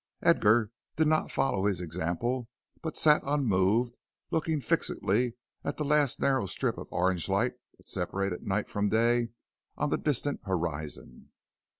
Edgar 0.23 0.71
did 0.95 1.05
not 1.05 1.31
follow 1.31 1.67
his 1.67 1.79
example 1.79 2.49
but 2.81 2.97
sat 2.97 3.21
unmoved, 3.23 3.99
looking 4.31 4.59
fixedly 4.59 5.35
at 5.63 5.77
the 5.77 5.83
last 5.85 6.19
narrow 6.19 6.47
strip 6.47 6.79
of 6.79 6.87
orange 6.89 7.29
light 7.29 7.53
that 7.77 7.87
separated 7.87 8.41
night 8.41 8.67
from 8.67 8.89
day 8.89 9.29
on 9.77 9.89
the 9.89 9.99
distant 9.99 10.39
horizon. 10.45 11.29